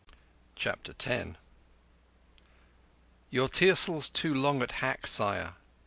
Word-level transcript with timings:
CHAPTER 0.55 0.95
X 0.99 1.37
Your 3.29 3.47
tiercel's 3.47 4.09
too 4.09 4.33
long 4.33 4.63
at 4.63 4.71
hack, 4.81 5.05
Sire. 5.05 5.57